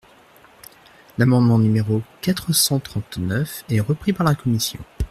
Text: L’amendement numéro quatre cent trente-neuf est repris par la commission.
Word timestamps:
L’amendement 1.19 1.59
numéro 1.59 2.01
quatre 2.21 2.53
cent 2.53 2.79
trente-neuf 2.79 3.63
est 3.69 3.81
repris 3.81 4.13
par 4.13 4.25
la 4.25 4.33
commission. 4.33 4.79